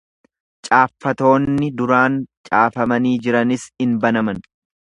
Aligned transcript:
caaffatoonni 0.67 1.69
duraan 1.83 2.15
caafamanii 2.51 3.15
jiranis 3.27 3.69
in 3.87 3.95
banaman. 4.07 4.43